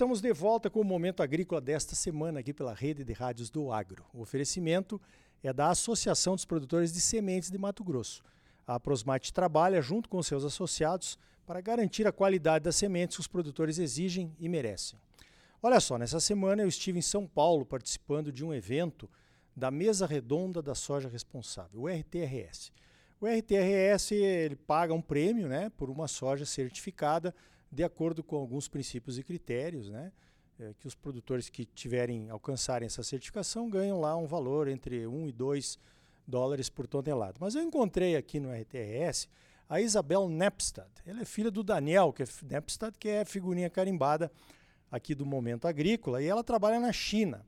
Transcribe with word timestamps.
estamos 0.00 0.22
de 0.22 0.32
volta 0.32 0.70
com 0.70 0.80
o 0.80 0.84
Momento 0.84 1.22
Agrícola 1.22 1.60
desta 1.60 1.94
semana 1.94 2.40
aqui 2.40 2.54
pela 2.54 2.72
Rede 2.72 3.04
de 3.04 3.12
Rádios 3.12 3.50
do 3.50 3.70
Agro. 3.70 4.02
O 4.14 4.22
oferecimento 4.22 4.98
é 5.42 5.52
da 5.52 5.68
Associação 5.68 6.34
dos 6.34 6.46
Produtores 6.46 6.90
de 6.90 7.02
Sementes 7.02 7.50
de 7.50 7.58
Mato 7.58 7.84
Grosso. 7.84 8.24
A 8.66 8.80
Prosmate 8.80 9.30
trabalha 9.30 9.82
junto 9.82 10.08
com 10.08 10.22
seus 10.22 10.42
associados 10.42 11.18
para 11.44 11.60
garantir 11.60 12.06
a 12.06 12.12
qualidade 12.12 12.64
das 12.64 12.76
sementes 12.76 13.18
que 13.18 13.20
os 13.20 13.26
produtores 13.26 13.78
exigem 13.78 14.34
e 14.40 14.48
merecem. 14.48 14.98
Olha 15.62 15.78
só, 15.78 15.98
nessa 15.98 16.18
semana 16.18 16.62
eu 16.62 16.68
estive 16.68 16.98
em 16.98 17.02
São 17.02 17.26
Paulo 17.26 17.66
participando 17.66 18.32
de 18.32 18.42
um 18.42 18.54
evento 18.54 19.06
da 19.54 19.70
Mesa 19.70 20.06
Redonda 20.06 20.62
da 20.62 20.74
Soja 20.74 21.10
Responsável, 21.10 21.82
o 21.82 21.88
RTRS. 21.88 22.72
O 23.20 23.26
RTRS 23.26 24.14
ele 24.14 24.56
paga 24.56 24.94
um 24.94 25.02
prêmio 25.02 25.46
né, 25.46 25.70
por 25.76 25.90
uma 25.90 26.08
soja 26.08 26.46
certificada 26.46 27.34
de 27.70 27.84
acordo 27.84 28.22
com 28.22 28.36
alguns 28.36 28.68
princípios 28.68 29.18
e 29.18 29.22
critérios, 29.22 29.88
né? 29.90 30.12
É, 30.58 30.74
que 30.78 30.86
os 30.86 30.94
produtores 30.94 31.48
que 31.48 31.64
tiverem 31.64 32.28
alcançarem 32.28 32.84
essa 32.84 33.02
certificação 33.02 33.70
ganham 33.70 33.98
lá 33.98 34.14
um 34.16 34.26
valor 34.26 34.68
entre 34.68 35.06
1 35.06 35.28
e 35.28 35.32
2 35.32 35.78
dólares 36.26 36.68
por 36.68 36.86
tonelada. 36.86 37.38
Mas 37.40 37.54
eu 37.54 37.62
encontrei 37.62 38.14
aqui 38.14 38.38
no 38.38 38.52
RTRS 38.52 39.26
a 39.68 39.80
Isabel 39.80 40.28
Nepstad. 40.28 40.90
Ela 41.06 41.22
é 41.22 41.24
filha 41.24 41.50
do 41.50 41.62
Daniel 41.62 42.12
que 42.12 42.22
é 42.22 42.26
Nepstad, 42.42 42.94
que 42.98 43.08
é 43.08 43.24
figurinha 43.24 43.70
carimbada 43.70 44.30
aqui 44.90 45.14
do 45.14 45.24
Momento 45.24 45.66
Agrícola, 45.66 46.22
e 46.22 46.26
ela 46.26 46.42
trabalha 46.42 46.80
na 46.80 46.92
China. 46.92 47.46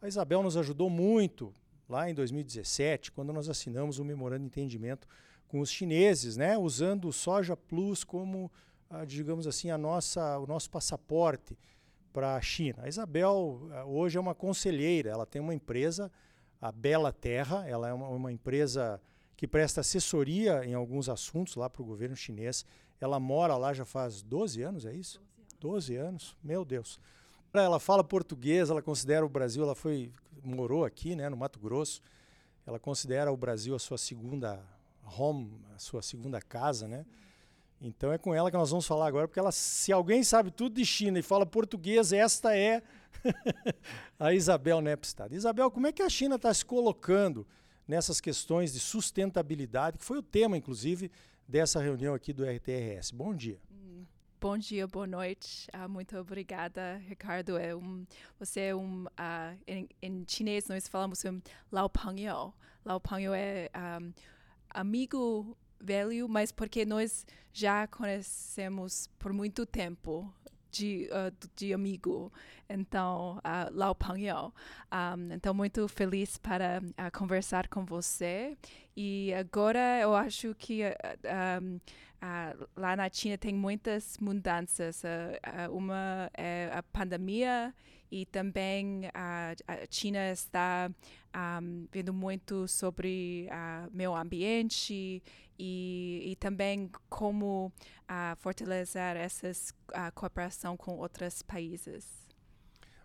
A 0.00 0.08
Isabel 0.08 0.42
nos 0.42 0.56
ajudou 0.56 0.88
muito 0.88 1.52
lá 1.88 2.08
em 2.08 2.14
2017, 2.14 3.10
quando 3.12 3.32
nós 3.32 3.48
assinamos 3.48 3.98
um 3.98 4.04
memorando 4.04 4.42
de 4.42 4.46
entendimento 4.46 5.06
com 5.48 5.60
os 5.60 5.70
chineses, 5.70 6.36
né, 6.36 6.56
usando 6.56 7.08
o 7.08 7.12
Soja 7.12 7.56
Plus 7.56 8.04
como 8.04 8.50
digamos 9.06 9.46
assim, 9.46 9.70
a 9.70 9.78
nossa, 9.78 10.38
o 10.38 10.46
nosso 10.46 10.70
passaporte 10.70 11.56
para 12.12 12.36
a 12.36 12.40
China. 12.40 12.82
A 12.82 12.88
Isabel 12.88 13.68
eh, 13.72 13.84
hoje 13.84 14.16
é 14.16 14.20
uma 14.20 14.34
conselheira, 14.34 15.10
ela 15.10 15.26
tem 15.26 15.42
uma 15.42 15.52
empresa, 15.52 16.10
a 16.60 16.70
Bela 16.70 17.12
Terra, 17.12 17.68
ela 17.68 17.88
é 17.88 17.92
uma, 17.92 18.08
uma 18.08 18.32
empresa 18.32 19.00
que 19.36 19.48
presta 19.48 19.80
assessoria 19.80 20.64
em 20.64 20.74
alguns 20.74 21.08
assuntos 21.08 21.56
lá 21.56 21.68
para 21.68 21.82
o 21.82 21.84
governo 21.84 22.14
chinês. 22.14 22.64
Ela 23.00 23.18
mora 23.18 23.56
lá 23.56 23.72
já 23.74 23.84
faz 23.84 24.22
12 24.22 24.62
anos, 24.62 24.86
é 24.86 24.94
isso? 24.94 25.20
12 25.60 25.96
anos, 25.96 25.96
12 25.96 25.96
anos? 25.96 26.36
meu 26.42 26.64
Deus. 26.64 27.00
Ela 27.52 27.78
fala 27.78 28.02
português, 28.02 28.70
ela 28.70 28.82
considera 28.82 29.24
o 29.24 29.28
Brasil, 29.28 29.62
ela 29.62 29.74
foi 29.74 30.12
morou 30.42 30.84
aqui, 30.84 31.14
né, 31.14 31.28
no 31.28 31.36
Mato 31.36 31.58
Grosso. 31.58 32.00
Ela 32.66 32.78
considera 32.78 33.32
o 33.32 33.36
Brasil 33.36 33.74
a 33.74 33.78
sua 33.78 33.98
segunda 33.98 34.64
home, 35.18 35.60
a 35.74 35.78
sua 35.78 36.02
segunda 36.02 36.40
casa, 36.40 36.88
né? 36.88 37.04
Então 37.84 38.10
é 38.10 38.16
com 38.16 38.34
ela 38.34 38.50
que 38.50 38.56
nós 38.56 38.70
vamos 38.70 38.86
falar 38.86 39.06
agora, 39.06 39.28
porque 39.28 39.38
ela, 39.38 39.52
se 39.52 39.92
alguém 39.92 40.24
sabe 40.24 40.50
tudo 40.50 40.76
de 40.76 40.86
China 40.86 41.18
e 41.18 41.22
fala 41.22 41.44
português, 41.44 42.14
esta 42.14 42.56
é 42.56 42.82
a 44.18 44.32
Isabel 44.32 44.80
Nepstad. 44.80 45.34
Isabel, 45.34 45.70
como 45.70 45.86
é 45.86 45.92
que 45.92 46.02
a 46.02 46.08
China 46.08 46.36
está 46.36 46.52
se 46.52 46.64
colocando 46.64 47.46
nessas 47.86 48.22
questões 48.22 48.72
de 48.72 48.80
sustentabilidade, 48.80 49.98
que 49.98 50.04
foi 50.04 50.16
o 50.16 50.22
tema, 50.22 50.56
inclusive, 50.56 51.10
dessa 51.46 51.78
reunião 51.78 52.14
aqui 52.14 52.32
do 52.32 52.42
RTRS? 52.42 53.12
Bom 53.12 53.34
dia. 53.34 53.60
Bom 54.40 54.56
dia, 54.56 54.86
boa 54.86 55.06
noite. 55.06 55.68
Uh, 55.74 55.88
muito 55.88 56.16
obrigada, 56.16 56.96
Ricardo. 57.06 57.58
É 57.58 57.74
um, 57.74 58.06
você 58.38 58.60
é 58.60 58.74
um. 58.74 59.04
Uh, 59.04 59.58
em, 59.66 59.88
em, 60.02 60.24
chinês 60.26 60.68
nós 60.68 60.88
falamos 60.88 61.22
um 61.24 61.40
Lao 61.70 61.88
Pangyo. 61.88 62.52
Lao 62.84 63.00
Pangyo 63.00 63.32
é 63.32 63.70
um, 64.00 64.12
amigo 64.68 65.56
velho, 65.84 66.28
mas 66.28 66.50
porque 66.50 66.84
nós 66.84 67.26
já 67.52 67.86
conhecemos 67.86 69.08
por 69.18 69.32
muito 69.32 69.66
tempo 69.66 70.32
de, 70.74 71.08
uh, 71.12 71.48
de 71.54 71.72
amigo, 71.72 72.32
então, 72.68 73.38
uh, 73.38 73.70
lá 73.72 73.90
o 73.90 73.94
Panhão. 73.94 74.52
Um, 74.92 75.32
então, 75.32 75.54
muito 75.54 75.86
feliz 75.86 76.36
para 76.36 76.82
uh, 76.82 77.16
conversar 77.16 77.68
com 77.68 77.84
você. 77.84 78.58
E 78.96 79.32
agora 79.34 80.00
eu 80.00 80.14
acho 80.14 80.54
que 80.56 80.82
um, 80.84 81.80
lá 82.76 82.96
na 82.96 83.08
China 83.08 83.38
tem 83.38 83.54
muitas 83.54 84.18
mudanças. 84.18 85.02
uma 85.70 86.30
é 86.34 86.70
a 86.72 86.82
pandemia 86.82 87.74
e 88.10 88.26
também 88.26 89.10
a, 89.12 89.54
a 89.66 89.76
China 89.90 90.30
está 90.30 90.90
um, 91.62 91.86
vendo 91.90 92.12
muito 92.12 92.68
sobre 92.68 93.48
uh, 93.50 93.90
meio 93.92 94.14
ambiente 94.14 95.22
e, 95.58 96.22
e 96.24 96.36
também 96.36 96.90
como 97.08 97.66
uh, 97.66 98.36
fortalecer 98.38 99.16
essa 99.16 99.50
uh, 99.50 100.12
cooperação 100.14 100.76
com 100.76 100.96
outros 100.98 101.42
países. 101.42 102.24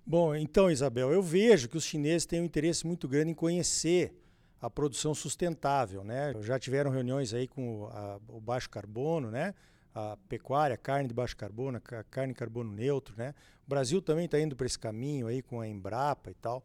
Bom, 0.05 0.35
então, 0.35 0.71
Isabel, 0.71 1.11
eu 1.11 1.21
vejo 1.21 1.69
que 1.69 1.77
os 1.77 1.83
chineses 1.83 2.25
têm 2.25 2.41
um 2.41 2.45
interesse 2.45 2.85
muito 2.85 3.07
grande 3.07 3.31
em 3.31 3.35
conhecer 3.35 4.13
a 4.59 4.69
produção 4.69 5.13
sustentável, 5.13 6.03
né? 6.03 6.33
Já 6.41 6.59
tiveram 6.59 6.91
reuniões 6.91 7.33
aí 7.33 7.47
com 7.47 7.85
a, 7.85 8.19
o 8.27 8.41
baixo 8.41 8.69
carbono, 8.69 9.31
né? 9.31 9.53
A 9.93 10.17
pecuária, 10.27 10.75
a 10.75 10.77
carne 10.77 11.07
de 11.07 11.13
baixo 11.13 11.35
carbono, 11.35 11.77
a 11.77 12.03
carne 12.03 12.33
carbono 12.33 12.71
neutro, 12.71 13.15
né? 13.17 13.33
O 13.65 13.69
Brasil 13.69 14.01
também 14.01 14.25
está 14.25 14.39
indo 14.39 14.55
para 14.55 14.65
esse 14.65 14.77
caminho 14.77 15.27
aí 15.27 15.41
com 15.41 15.59
a 15.61 15.67
Embrapa 15.67 16.31
e 16.31 16.33
tal. 16.35 16.63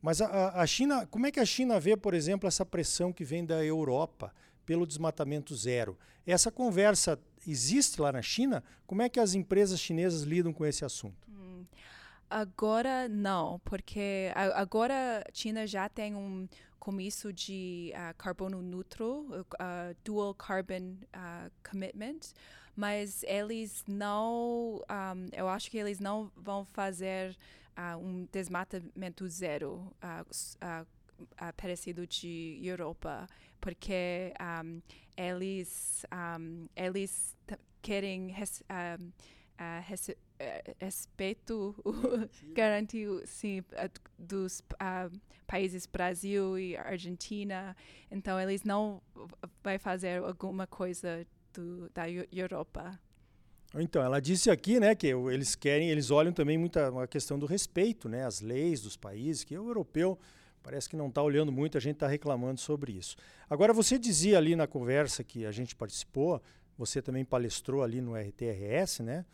Mas 0.00 0.20
a, 0.20 0.60
a, 0.60 0.66
China, 0.66 1.06
como 1.06 1.26
é 1.26 1.30
que 1.30 1.40
a 1.40 1.44
China 1.44 1.80
vê, 1.80 1.96
por 1.96 2.14
exemplo, 2.14 2.46
essa 2.46 2.64
pressão 2.64 3.12
que 3.12 3.24
vem 3.24 3.44
da 3.44 3.64
Europa 3.64 4.32
pelo 4.64 4.86
desmatamento 4.86 5.54
zero? 5.56 5.98
Essa 6.26 6.50
conversa 6.52 7.18
existe 7.46 8.00
lá 8.00 8.12
na 8.12 8.22
China? 8.22 8.62
Como 8.86 9.02
é 9.02 9.08
que 9.08 9.18
as 9.18 9.34
empresas 9.34 9.80
chinesas 9.80 10.22
lidam 10.22 10.52
com 10.52 10.64
esse 10.64 10.84
assunto? 10.84 11.26
Hum. 11.28 11.64
Agora 12.30 13.08
não, 13.08 13.58
porque 13.64 14.30
agora 14.54 15.24
a 15.26 15.32
China 15.32 15.66
já 15.66 15.88
tem 15.88 16.14
um 16.14 16.46
comício 16.78 17.32
de 17.32 17.92
uh, 17.94 18.14
carbono 18.16 18.60
neutro, 18.60 19.26
uh, 19.30 19.96
dual 20.04 20.34
carbon 20.34 20.98
uh, 21.14 21.50
commitment, 21.68 22.32
mas 22.76 23.22
eles 23.24 23.82
não, 23.88 24.76
um, 24.76 25.28
eu 25.32 25.48
acho 25.48 25.70
que 25.70 25.78
eles 25.78 25.98
não 26.00 26.30
vão 26.36 26.64
fazer 26.64 27.36
um 28.00 28.26
desmatamento 28.32 29.28
zero 29.28 29.94
parecido 31.56 32.06
de 32.08 32.58
Europa, 32.60 33.26
porque 33.60 34.32
um, 34.40 34.82
eles 35.16 36.04
um, 36.12 36.68
eles 36.74 37.36
querem 37.80 38.34
uh, 39.58 40.74
respeito 40.80 41.74
garantiu 42.54 43.22
sim 43.26 43.62
dos 44.18 44.60
uh, 44.60 45.20
países 45.46 45.86
Brasil 45.86 46.58
e 46.58 46.76
Argentina 46.76 47.76
então 48.10 48.40
eles 48.40 48.62
não 48.62 49.02
vai 49.62 49.78
fazer 49.78 50.22
alguma 50.22 50.66
coisa 50.66 51.26
do, 51.52 51.90
da 51.90 52.04
Europa 52.32 52.98
então 53.74 54.02
ela 54.02 54.20
disse 54.20 54.50
aqui 54.50 54.78
né 54.78 54.94
que 54.94 55.08
eles 55.08 55.54
querem 55.54 55.90
eles 55.90 56.10
olham 56.10 56.32
também 56.32 56.56
muita 56.56 56.88
a 57.02 57.06
questão 57.06 57.38
do 57.38 57.46
respeito 57.46 58.08
né 58.08 58.24
as 58.24 58.40
leis 58.40 58.80
dos 58.82 58.96
países 58.96 59.44
que 59.44 59.58
o 59.58 59.68
europeu 59.68 60.18
Parece 60.62 60.86
que 60.86 60.96
não 60.96 61.08
está 61.08 61.22
olhando 61.22 61.50
muito, 61.50 61.78
a 61.78 61.80
gente 61.80 61.94
está 61.94 62.06
reclamando 62.06 62.60
sobre 62.60 62.92
isso. 62.92 63.16
Agora, 63.48 63.72
você 63.72 63.98
dizia 63.98 64.36
ali 64.36 64.54
na 64.54 64.66
conversa 64.66 65.24
que 65.24 65.46
a 65.46 65.50
gente 65.50 65.74
participou, 65.74 66.42
você 66.76 67.00
também 67.00 67.24
palestrou 67.24 67.82
ali 67.82 68.00
no 68.00 68.14
RTRS, 68.14 69.02
né? 69.02 69.24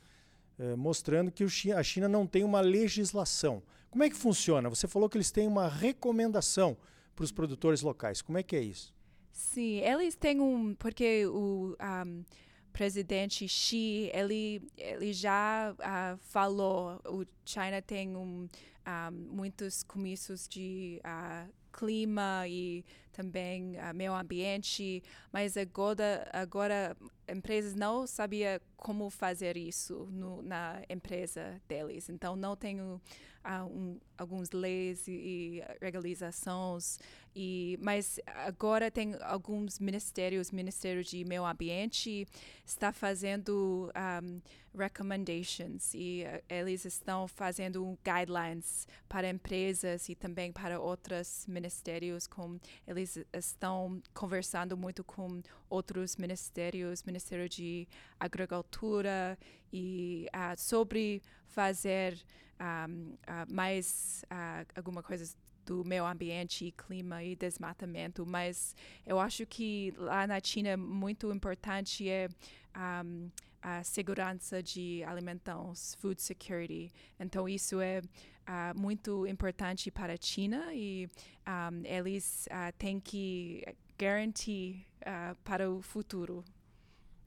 Eh, 0.58 0.76
mostrando 0.76 1.32
que 1.32 1.44
a 1.72 1.82
China 1.82 2.08
não 2.08 2.26
tem 2.26 2.44
uma 2.44 2.60
legislação. 2.60 3.62
Como 3.90 4.04
é 4.04 4.10
que 4.10 4.16
funciona? 4.16 4.68
Você 4.68 4.86
falou 4.86 5.08
que 5.08 5.16
eles 5.16 5.30
têm 5.30 5.48
uma 5.48 5.68
recomendação 5.68 6.76
para 7.14 7.24
os 7.24 7.32
produtores 7.32 7.82
locais. 7.82 8.22
Como 8.22 8.38
é 8.38 8.42
que 8.42 8.54
é 8.54 8.60
isso? 8.60 8.94
Sim, 9.32 9.78
eles 9.78 10.14
têm 10.14 10.40
um. 10.40 10.74
Porque 10.76 11.26
o 11.26 11.76
um, 12.06 12.24
presidente 12.72 13.48
Xi 13.48 14.10
ele, 14.12 14.62
ele 14.76 15.12
já 15.12 15.72
uh, 15.72 16.18
falou: 16.18 17.00
o 17.04 17.24
China 17.44 17.82
tem 17.82 18.16
um, 18.16 18.46
um 18.86 19.10
muitos 19.10 19.82
comícios 19.82 20.46
de. 20.46 21.00
Uh, 21.04 21.63
clima 21.76 22.46
e 22.48 22.84
também 23.12 23.76
uh, 23.76 23.94
meio 23.94 24.14
ambiente, 24.14 25.02
mas 25.32 25.56
agora, 25.56 26.28
agora 26.32 26.96
empresas 27.28 27.74
não 27.74 28.06
sabiam 28.06 28.60
como 28.76 29.08
fazer 29.10 29.56
isso 29.56 30.08
no, 30.10 30.42
na 30.42 30.82
empresa 30.88 31.60
deles. 31.68 32.08
Então, 32.08 32.34
não 32.36 32.56
tenho 32.56 33.00
uh, 33.44 33.64
um, 33.66 34.00
algumas 34.18 34.50
leis 34.50 35.06
e, 35.06 35.12
e 35.12 35.64
regularizações, 35.80 36.98
e, 37.34 37.78
mas 37.80 38.20
agora 38.26 38.90
tem 38.90 39.16
alguns 39.22 39.78
ministérios, 39.78 40.50
Ministério 40.50 41.02
de 41.02 41.24
Meio 41.24 41.44
Ambiente 41.44 42.26
está 42.64 42.92
fazendo 42.92 43.92
um, 44.22 44.40
recommendations 44.76 45.94
e 45.94 46.24
uh, 46.24 46.42
eles 46.48 46.84
estão 46.84 47.28
fazendo 47.28 47.98
guidelines 48.04 48.86
para 49.08 49.28
empresas 49.28 50.08
e 50.08 50.14
também 50.14 50.52
para 50.52 50.80
outros 50.80 51.46
ministérios. 51.48 52.26
Com, 52.26 52.58
eles 52.86 53.18
estão 53.32 54.02
conversando 54.12 54.76
muito 54.76 55.04
com 55.04 55.42
outros 55.68 56.16
ministérios, 56.16 57.02
Ministério 57.02 57.48
de 57.48 57.88
Agricultura, 58.18 59.38
e 59.72 60.26
uh, 60.34 60.58
sobre 60.58 61.22
fazer 61.46 62.16
um, 62.60 63.14
uh, 63.14 63.52
mais 63.52 64.24
uh, 64.24 64.66
alguma 64.76 65.02
coisa 65.02 65.34
do 65.64 65.84
meio 65.84 66.04
ambiente, 66.04 66.72
clima 66.76 67.24
e 67.24 67.34
desmatamento, 67.34 68.26
mas 68.26 68.76
eu 69.06 69.18
acho 69.18 69.46
que 69.46 69.94
lá 69.96 70.26
na 70.26 70.38
China 70.40 70.76
muito 70.76 71.32
importante 71.32 72.08
é 72.08 72.28
um, 72.76 73.30
a 73.64 73.82
segurança 73.82 74.62
de 74.62 75.02
alimentos, 75.04 75.94
food 75.94 76.20
security. 76.20 76.92
Então 77.18 77.48
isso 77.48 77.80
é 77.80 78.02
uh, 78.46 78.78
muito 78.78 79.26
importante 79.26 79.90
para 79.90 80.12
a 80.12 80.16
China 80.20 80.66
e 80.74 81.08
um, 81.48 81.82
eles 81.82 82.46
uh, 82.50 82.70
têm 82.76 83.00
que 83.00 83.64
garantir 83.98 84.86
uh, 85.00 85.34
para 85.42 85.70
o 85.70 85.80
futuro. 85.80 86.44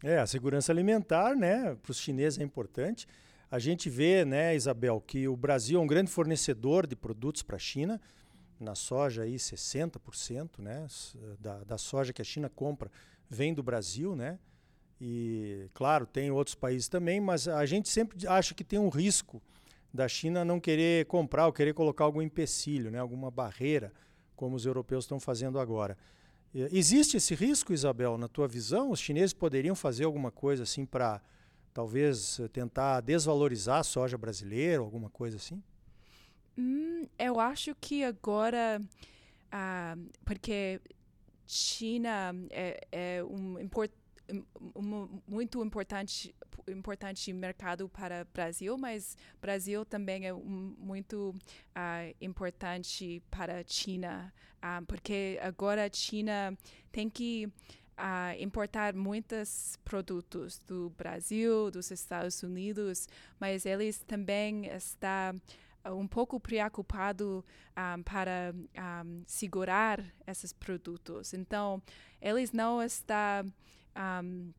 É, 0.04 0.20
a 0.20 0.28
segurança 0.28 0.72
alimentar, 0.72 1.36
né, 1.36 1.76
para 1.82 1.90
os 1.92 2.00
chineses 2.00 2.38
é 2.38 2.44
importante. 2.44 3.08
A 3.50 3.58
gente 3.58 3.90
vê, 3.90 4.24
né, 4.24 4.56
Isabel, 4.56 5.02
que 5.02 5.28
o 5.28 5.36
Brasil 5.36 5.80
é 5.80 5.82
um 5.82 5.88
grande 5.88 6.12
fornecedor 6.12 6.86
de 6.86 6.96
produtos 6.96 7.42
para 7.42 7.56
a 7.56 7.60
China 7.60 8.00
na 8.60 8.76
soja 8.76 9.24
aí 9.24 9.38
60%, 9.38 10.60
né, 10.60 10.86
da, 11.40 11.64
da 11.64 11.78
soja 11.80 12.14
que 12.14 12.22
a 12.22 12.26
China 12.26 12.48
compra 12.48 12.92
vem 13.28 13.56
do 13.56 13.64
Brasil, 13.64 14.16
né? 14.16 14.40
E 15.00 15.70
claro, 15.74 16.06
tem 16.06 16.32
outros 16.32 16.56
países 16.56 16.88
também, 16.88 17.20
mas 17.20 17.48
a 17.48 17.66
gente 17.66 17.88
sempre 17.90 18.28
acha 18.28 18.54
que 18.54 18.64
tem 18.64 18.80
um 18.80 18.90
risco 18.90 19.42
da 19.94 20.08
China 20.08 20.44
não 20.44 20.60
querer 20.60 21.06
comprar 21.06 21.46
ou 21.46 21.54
querer 21.54 21.74
colocar 21.74 22.04
algum 22.04 22.22
empecilho, 22.22 22.92
né, 22.92 23.00
alguma 23.00 23.32
barreira, 23.32 23.94
como 24.36 24.56
os 24.56 24.66
europeus 24.66 25.06
estão 25.06 25.20
fazendo 25.20 25.60
agora. 25.60 25.98
Existe 26.54 27.18
esse 27.18 27.36
risco, 27.36 27.74
Isabel, 27.74 28.18
na 28.18 28.28
tua 28.28 28.48
visão? 28.48 28.92
Os 28.92 29.00
chineses 29.00 29.34
poderiam 29.34 29.76
fazer 29.76 30.06
alguma 30.06 30.32
coisa 30.32 30.64
assim 30.64 30.86
para 30.86 31.22
talvez 31.74 32.40
tentar 32.52 33.02
desvalorizar 33.02 33.80
a 33.80 33.84
soja 33.84 34.18
brasileira, 34.18 34.82
alguma 34.82 35.10
coisa 35.10 35.38
assim? 35.38 35.62
Hum, 36.58 37.06
eu 37.20 37.40
acho 37.40 37.76
que 37.80 38.04
agora, 38.04 38.82
uh, 38.82 40.10
porque 40.26 40.82
China 41.46 42.34
é, 42.50 42.88
é 42.92 43.24
um, 43.24 43.60
import, 43.60 43.92
um, 44.76 45.22
muito 45.28 45.64
importante 45.64 46.36
importante 46.68 47.32
mercado 47.32 47.88
para 47.88 48.24
o 48.24 48.34
Brasil, 48.34 48.78
mas 48.78 49.16
Brasil 49.40 49.86
também 49.86 50.26
é 50.26 50.34
um, 50.34 50.76
muito 50.78 51.34
uh, 51.76 52.16
importante 52.20 53.24
para 53.32 53.60
a 53.60 53.64
China, 53.66 54.34
uh, 54.58 54.86
porque 54.86 55.40
agora 55.42 55.86
a 55.86 55.90
China 55.92 56.58
tem 56.92 57.10
que 57.10 57.46
uh, 57.98 58.42
importar 58.42 58.94
muitos 58.94 59.78
produtos 59.84 60.60
do 60.60 60.90
Brasil, 60.98 61.72
dos 61.72 61.90
Estados 61.92 62.44
Unidos, 62.44 63.08
mas 63.40 63.66
eles 63.66 64.00
também 64.00 64.66
estão 64.66 65.40
um 65.90 66.08
pouco 66.08 66.38
preocupado 66.40 67.46
um, 67.78 68.04
para 68.04 68.54
um, 68.54 69.24
segurar 69.26 70.04
esses 70.26 70.52
produtos. 70.52 71.34
Então, 71.34 71.82
eles 72.22 72.52
não 72.52 72.82
estão 72.84 73.52
um, 73.98 74.54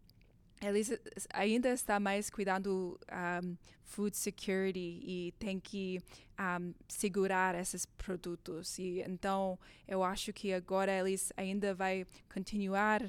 ainda 1.32 1.70
estão 1.70 2.00
mais 2.00 2.28
cuidando 2.28 2.98
um, 3.44 3.56
food 3.84 4.16
security 4.16 5.00
e 5.02 5.34
tem 5.38 5.60
que 5.60 6.00
um, 6.38 6.74
segurar 6.88 7.54
esses 7.54 7.86
produtos. 7.86 8.78
E 8.78 9.02
então 9.06 9.58
eu 9.86 10.02
acho 10.02 10.32
que 10.32 10.52
agora 10.52 10.92
eles 10.92 11.32
ainda 11.36 11.74
vai 11.74 12.06
continuar 12.32 13.02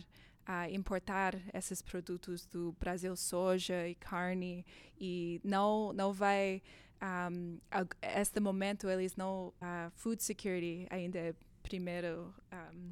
a 0.45 0.69
importar 0.69 1.35
esses 1.53 1.81
produtos 1.81 2.45
do 2.45 2.75
Brasil 2.79 3.15
soja 3.15 3.87
e 3.87 3.95
carne 3.95 4.65
e 4.99 5.39
não 5.43 5.93
não 5.93 6.11
vai 6.11 6.61
um, 7.01 7.59
a, 7.71 7.85
este 8.17 8.39
momento 8.39 8.89
eles 8.89 9.15
não 9.15 9.53
uh, 9.61 9.91
food 9.91 10.23
security 10.23 10.87
ainda 10.89 11.19
é 11.19 11.35
primeiro 11.61 12.33
um, 12.51 12.91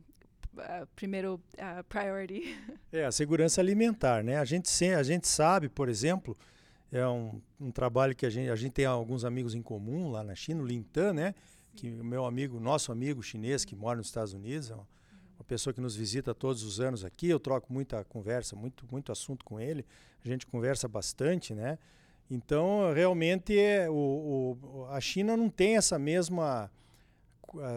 uh, 0.58 0.88
primeiro 0.96 1.42
uh, 1.56 1.84
priority. 1.88 2.58
É 2.92 3.06
a 3.06 3.12
segurança 3.12 3.62
alimentar 3.62 4.24
né? 4.24 4.38
A 4.38 4.46
gente 4.46 4.70
a 4.86 5.04
gente 5.04 5.28
sabe 5.28 5.70
por 5.70 5.90
exemplo 5.90 6.38
é 6.92 7.06
um, 7.08 7.42
um 7.60 7.72
trabalho 7.72 8.16
que 8.16 8.26
a 8.26 8.30
gente 8.30 8.50
a 8.50 8.56
gente 8.56 8.72
tem 8.72 8.86
alguns 8.86 9.26
amigos 9.26 9.54
em 9.54 9.62
comum 9.62 10.10
lá 10.10 10.24
na 10.24 10.36
China 10.36 10.64
o 10.64 10.66
Lintan 10.66 11.14
né? 11.14 11.36
Que 11.76 11.92
o 11.92 12.04
meu 12.04 12.26
amigo 12.26 12.60
nosso 12.60 12.92
amigo 12.92 13.22
chinês 13.22 13.64
que 13.64 13.76
mora 13.76 13.98
nos 13.98 14.08
Estados 14.08 14.34
Unidos 14.34 14.72
é 14.72 14.74
uma, 14.74 14.88
uma 15.38 15.46
pessoa 15.46 15.74
que 15.74 15.82
nos 15.82 15.96
visita 15.96 16.34
todos 16.34 16.64
os 16.64 16.80
anos 16.80 17.06
aqui. 17.06 17.30
Eu 17.30 17.40
troco 17.40 17.72
muita 17.72 18.04
conversa 18.04 18.56
muito 18.56 18.86
muito 18.92 19.12
assunto 19.12 19.46
com 19.46 19.60
ele. 19.60 19.86
A 20.24 20.28
gente 20.28 20.46
conversa 20.48 20.88
bastante 20.88 21.54
né? 21.54 21.78
Então, 22.30 22.92
realmente, 22.94 23.58
é, 23.58 23.90
o, 23.90 24.58
o, 24.62 24.88
a 24.90 25.00
China 25.00 25.38
não 25.38 25.50
tem 25.50 25.78
essa 25.78 25.98
mesma, 25.98 26.70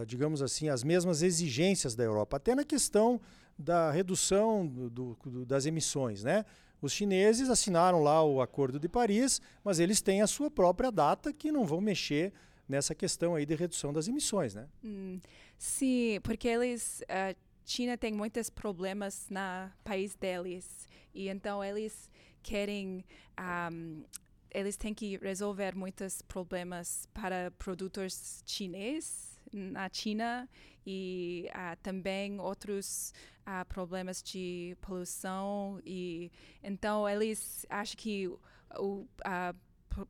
digamos 0.07 0.43
assim, 0.43 0.69
as 0.69 0.83
mesmas 0.83 1.23
exigências 1.23 1.95
da 1.95 2.05
Europa, 2.05 2.37
até 2.37 2.55
na 2.55 2.65
questão 2.65 3.21
da 3.59 3.91
redução 3.91 4.67
do, 4.67 4.91
do, 4.91 5.45
das 5.45 5.67
emissões, 5.67 6.25
né? 6.25 6.45
Os 6.81 6.93
chineses 6.93 7.51
assinaram 7.51 8.03
lá 8.03 8.25
o 8.25 8.41
Acordo 8.41 8.79
de 8.79 8.89
Paris, 8.89 9.41
mas 9.63 9.79
eles 9.79 10.01
têm 10.01 10.23
a 10.23 10.27
sua 10.27 10.51
própria 10.51 10.91
data 10.91 11.33
que 11.33 11.53
não 11.53 11.67
vão 11.67 11.81
mexer 11.81 12.33
nessa 12.67 12.95
questão 12.95 13.35
aí 13.35 13.45
de 13.45 13.55
redução 13.55 13.93
das 13.93 14.09
emissões, 14.09 14.55
né? 14.55 14.67
Hum, 14.83 15.21
sim, 15.59 16.19
porque 16.23 16.49
eles, 16.49 17.03
a 17.09 17.35
China 17.67 17.99
tem 17.99 18.13
muitos 18.13 18.49
problemas 18.49 19.27
no 19.29 19.71
país 19.85 20.15
deles 20.15 20.89
e 21.15 21.29
então 21.29 21.63
eles 21.63 22.09
querem 22.43 23.05
um, 23.39 24.03
eles 24.51 24.77
têm 24.77 24.95
que 24.95 25.19
resolver 25.19 25.75
muitos 25.77 26.23
problemas 26.23 27.07
para 27.13 27.51
produtores 27.53 28.43
chineses 28.47 29.30
na 29.53 29.89
China 29.93 30.49
e 30.87 31.49
uh, 31.51 31.77
também 31.83 32.41
outros 32.41 33.13
uh, 33.47 33.65
problemas 33.67 34.23
de 34.23 34.77
poluição 34.81 35.81
e 35.85 36.31
então 36.63 37.09
eles 37.09 37.67
acham 37.69 37.97
que 37.97 38.29
o 38.29 39.07
uh, 39.27 39.57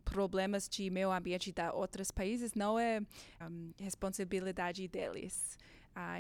problemas 0.04 0.68
de 0.68 0.90
meio 0.90 1.10
ambiente 1.10 1.52
da 1.52 1.72
outros 1.72 2.10
países 2.10 2.54
não 2.54 2.78
é 2.78 3.00
um, 3.40 3.72
responsabilidade 3.78 4.86
deles. 4.88 5.58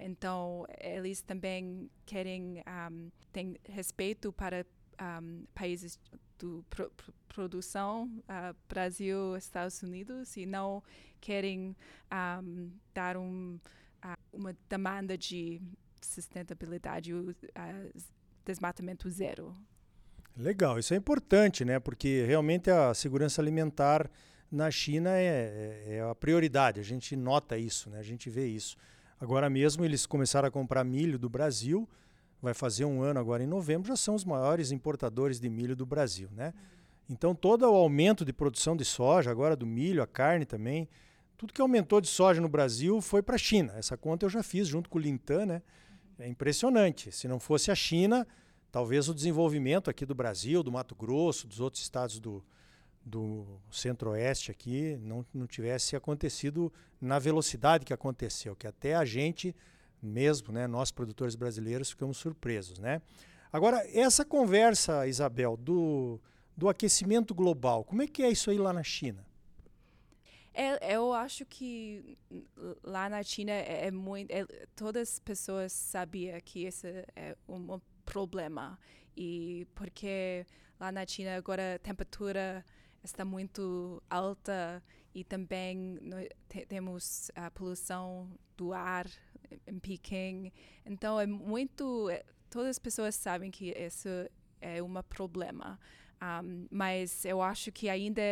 Então, 0.02 0.66
eles 0.78 1.22
também 1.22 1.88
querem 2.04 2.62
um, 2.90 3.10
ter 3.32 3.58
respeito 3.66 4.32
para 4.32 4.66
um, 5.22 5.44
países 5.54 5.98
do 6.40 6.64
pro, 6.70 6.90
pro, 6.90 7.12
produção 7.28 8.10
uh, 8.22 8.56
Brasil 8.68 9.36
Estados 9.36 9.82
Unidos 9.82 10.36
e 10.36 10.46
não 10.46 10.82
querem 11.20 11.76
um, 12.42 12.70
dar 12.92 13.16
um, 13.16 13.58
uh, 14.04 14.16
uma 14.32 14.56
demanda 14.68 15.16
de 15.16 15.60
sustentabilidade 16.00 17.14
uh, 17.14 17.34
desmatamento 18.44 19.08
zero. 19.08 19.54
Legal 20.36 20.78
isso 20.78 20.94
é 20.94 20.96
importante 20.96 21.64
né? 21.64 21.78
Porque 21.78 22.24
realmente 22.26 22.70
a 22.70 22.92
segurança 22.94 23.40
alimentar 23.40 24.10
na 24.50 24.70
China 24.70 25.10
é, 25.10 25.84
é, 25.86 25.94
é 25.96 26.00
a 26.00 26.14
prioridade 26.14 26.80
a 26.80 26.82
gente 26.84 27.14
nota 27.14 27.56
isso 27.56 27.90
né? 27.90 27.98
A 27.98 28.02
gente 28.02 28.28
vê 28.28 28.46
isso. 28.46 28.76
Agora 29.20 29.50
mesmo 29.50 29.84
eles 29.84 30.06
começaram 30.06 30.48
a 30.48 30.50
comprar 30.50 30.82
milho 30.82 31.18
do 31.18 31.28
Brasil 31.28 31.88
vai 32.40 32.54
fazer 32.54 32.84
um 32.84 33.02
ano 33.02 33.20
agora 33.20 33.42
em 33.42 33.46
novembro, 33.46 33.88
já 33.88 33.96
são 33.96 34.14
os 34.14 34.24
maiores 34.24 34.70
importadores 34.70 35.38
de 35.38 35.48
milho 35.48 35.76
do 35.76 35.84
Brasil. 35.84 36.28
Né? 36.32 36.54
Então, 37.08 37.34
todo 37.34 37.62
o 37.62 37.74
aumento 37.74 38.24
de 38.24 38.32
produção 38.32 38.76
de 38.76 38.84
soja, 38.84 39.30
agora 39.30 39.56
do 39.56 39.66
milho, 39.66 40.02
a 40.02 40.06
carne 40.06 40.44
também, 40.44 40.88
tudo 41.36 41.52
que 41.52 41.60
aumentou 41.60 42.00
de 42.00 42.06
soja 42.08 42.40
no 42.40 42.48
Brasil 42.48 43.00
foi 43.00 43.22
para 43.22 43.34
a 43.34 43.38
China. 43.38 43.72
Essa 43.76 43.96
conta 43.96 44.26
eu 44.26 44.30
já 44.30 44.42
fiz 44.42 44.68
junto 44.68 44.88
com 44.88 44.98
o 44.98 45.00
Lintan. 45.00 45.46
Né? 45.46 45.62
É 46.18 46.28
impressionante. 46.28 47.10
Se 47.12 47.26
não 47.26 47.40
fosse 47.40 47.70
a 47.70 47.74
China, 47.74 48.26
talvez 48.70 49.08
o 49.08 49.14
desenvolvimento 49.14 49.90
aqui 49.90 50.06
do 50.06 50.14
Brasil, 50.14 50.62
do 50.62 50.70
Mato 50.70 50.94
Grosso, 50.94 51.46
dos 51.46 51.58
outros 51.58 51.82
estados 51.82 52.20
do, 52.20 52.44
do 53.04 53.60
centro-oeste 53.70 54.50
aqui, 54.50 54.98
não, 55.02 55.24
não 55.32 55.46
tivesse 55.46 55.96
acontecido 55.96 56.72
na 57.00 57.18
velocidade 57.18 57.84
que 57.84 57.92
aconteceu, 57.92 58.54
que 58.54 58.66
até 58.66 58.94
a 58.94 59.04
gente 59.04 59.56
mesmo, 60.02 60.52
né, 60.52 60.66
nós 60.66 60.90
produtores 60.90 61.34
brasileiros 61.34 61.90
ficamos 61.90 62.16
surpresos, 62.16 62.78
né? 62.78 63.02
Agora, 63.52 63.84
essa 63.92 64.24
conversa, 64.24 65.06
Isabel, 65.06 65.56
do, 65.56 66.20
do 66.56 66.68
aquecimento 66.68 67.34
global, 67.34 67.84
como 67.84 68.02
é 68.02 68.06
que 68.06 68.22
é 68.22 68.30
isso 68.30 68.50
aí 68.50 68.58
lá 68.58 68.72
na 68.72 68.82
China? 68.82 69.26
É, 70.52 70.94
eu 70.94 71.12
acho 71.12 71.44
que 71.46 72.18
lá 72.82 73.08
na 73.08 73.22
China 73.22 73.52
é, 73.52 73.86
é 73.86 73.90
muito, 73.90 74.30
é, 74.30 74.44
todas 74.74 75.14
as 75.14 75.18
pessoas 75.18 75.72
sabiam 75.72 76.38
que 76.44 76.64
esse 76.64 76.86
é 77.14 77.36
um, 77.48 77.80
problema 78.04 78.78
e 79.16 79.66
porque 79.74 80.44
lá 80.78 80.90
na 80.90 81.06
China 81.06 81.36
agora 81.36 81.76
a 81.76 81.78
temperatura 81.78 82.64
está 83.04 83.24
muito 83.24 84.02
alta 84.10 84.82
e 85.14 85.22
também 85.22 85.98
te, 86.48 86.66
temos 86.66 87.30
a 87.36 87.50
poluição 87.50 88.28
do 88.56 88.72
ar 88.72 89.06
em 89.66 89.78
Pequim. 89.78 90.52
Então 90.84 91.18
é 91.20 91.26
muito, 91.26 92.08
é, 92.10 92.24
todas 92.48 92.70
as 92.70 92.78
pessoas 92.78 93.14
sabem 93.14 93.50
que 93.50 93.70
isso 93.70 94.08
é 94.60 94.82
um 94.82 94.92
problema. 95.02 95.78
Um, 96.22 96.66
mas 96.70 97.24
eu 97.24 97.40
acho 97.40 97.72
que 97.72 97.88
ainda 97.88 98.22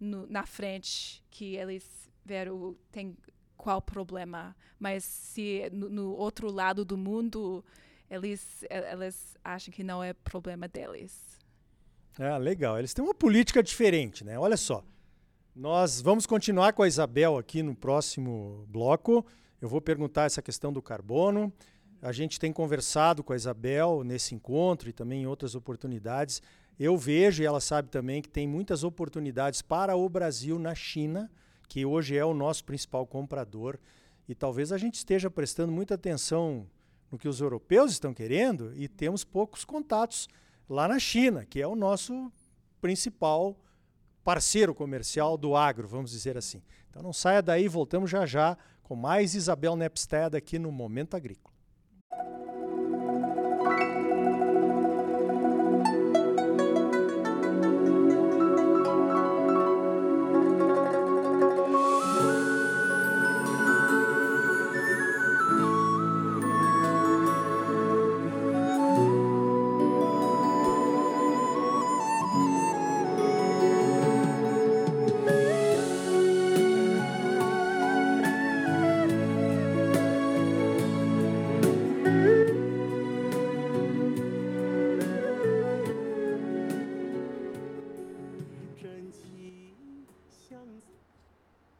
no, 0.00 0.26
na 0.26 0.46
frente 0.46 1.22
que 1.30 1.56
eles 1.56 2.10
veram 2.24 2.76
tem 2.90 3.16
qual 3.56 3.82
problema. 3.82 4.56
Mas 4.78 5.04
se 5.04 5.68
no, 5.72 5.88
no 5.88 6.12
outro 6.12 6.50
lado 6.50 6.84
do 6.84 6.96
mundo 6.96 7.64
eles 8.08 8.64
eles 8.70 9.36
acham 9.44 9.72
que 9.72 9.84
não 9.84 10.02
é 10.02 10.12
problema 10.12 10.66
deles. 10.66 11.38
Ah, 12.18 12.36
legal. 12.36 12.78
Eles 12.78 12.92
têm 12.92 13.04
uma 13.04 13.14
política 13.14 13.62
diferente, 13.62 14.24
né? 14.24 14.38
Olha 14.38 14.56
só. 14.56 14.82
Nós 15.54 16.00
vamos 16.00 16.24
continuar 16.24 16.72
com 16.72 16.82
a 16.82 16.88
Isabel 16.88 17.36
aqui 17.36 17.62
no 17.62 17.74
próximo 17.74 18.64
bloco. 18.68 19.26
Eu 19.60 19.68
vou 19.68 19.80
perguntar 19.80 20.24
essa 20.24 20.40
questão 20.40 20.72
do 20.72 20.80
carbono. 20.80 21.52
A 22.00 22.12
gente 22.12 22.38
tem 22.38 22.52
conversado 22.52 23.24
com 23.24 23.32
a 23.32 23.36
Isabel 23.36 24.04
nesse 24.04 24.34
encontro 24.34 24.88
e 24.88 24.92
também 24.92 25.22
em 25.22 25.26
outras 25.26 25.56
oportunidades. 25.56 26.40
Eu 26.78 26.96
vejo, 26.96 27.42
e 27.42 27.46
ela 27.46 27.60
sabe 27.60 27.88
também, 27.88 28.22
que 28.22 28.28
tem 28.28 28.46
muitas 28.46 28.84
oportunidades 28.84 29.60
para 29.60 29.96
o 29.96 30.08
Brasil 30.08 30.60
na 30.60 30.76
China, 30.76 31.28
que 31.68 31.84
hoje 31.84 32.16
é 32.16 32.24
o 32.24 32.32
nosso 32.32 32.64
principal 32.64 33.04
comprador. 33.04 33.80
E 34.28 34.34
talvez 34.34 34.70
a 34.70 34.78
gente 34.78 34.94
esteja 34.94 35.28
prestando 35.28 35.72
muita 35.72 35.94
atenção 35.94 36.64
no 37.10 37.18
que 37.18 37.26
os 37.26 37.40
europeus 37.40 37.90
estão 37.90 38.14
querendo 38.14 38.72
e 38.76 38.86
temos 38.86 39.24
poucos 39.24 39.64
contatos 39.64 40.28
lá 40.68 40.86
na 40.86 41.00
China, 41.00 41.44
que 41.44 41.60
é 41.60 41.66
o 41.66 41.74
nosso 41.74 42.30
principal 42.80 43.58
parceiro 44.22 44.74
comercial 44.74 45.36
do 45.36 45.56
agro, 45.56 45.88
vamos 45.88 46.10
dizer 46.12 46.36
assim. 46.36 46.62
Então 46.98 47.06
não 47.06 47.12
saia 47.12 47.40
daí, 47.40 47.68
voltamos 47.68 48.10
já 48.10 48.26
já 48.26 48.58
com 48.82 48.96
mais 48.96 49.36
Isabel 49.36 49.76
Nepstead 49.76 50.36
aqui 50.36 50.58
no 50.58 50.72
Momento 50.72 51.14
Agrícola. 51.14 51.54